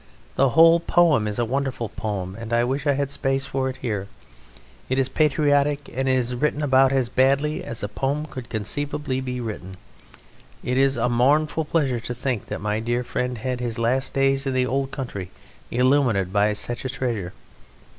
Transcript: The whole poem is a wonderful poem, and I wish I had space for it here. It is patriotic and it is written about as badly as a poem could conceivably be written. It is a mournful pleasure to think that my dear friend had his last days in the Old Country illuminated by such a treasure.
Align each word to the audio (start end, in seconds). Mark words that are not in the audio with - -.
The 0.35 0.49
whole 0.57 0.79
poem 0.79 1.27
is 1.27 1.37
a 1.37 1.45
wonderful 1.45 1.89
poem, 1.89 2.35
and 2.35 2.51
I 2.53 2.63
wish 2.63 2.87
I 2.87 2.93
had 2.93 3.11
space 3.11 3.45
for 3.45 3.69
it 3.69 3.77
here. 3.83 4.07
It 4.89 4.97
is 4.97 5.07
patriotic 5.09 5.91
and 5.93 6.09
it 6.09 6.15
is 6.15 6.33
written 6.33 6.63
about 6.63 6.91
as 6.91 7.07
badly 7.07 7.63
as 7.63 7.83
a 7.83 7.87
poem 7.87 8.25
could 8.25 8.49
conceivably 8.49 9.21
be 9.21 9.39
written. 9.39 9.77
It 10.63 10.79
is 10.79 10.97
a 10.97 11.07
mournful 11.07 11.65
pleasure 11.65 11.99
to 11.99 12.15
think 12.15 12.47
that 12.47 12.61
my 12.61 12.79
dear 12.79 13.03
friend 13.03 13.37
had 13.37 13.59
his 13.59 13.77
last 13.77 14.11
days 14.15 14.47
in 14.47 14.53
the 14.55 14.65
Old 14.65 14.89
Country 14.89 15.29
illuminated 15.69 16.33
by 16.33 16.53
such 16.53 16.83
a 16.83 16.89
treasure. 16.89 17.33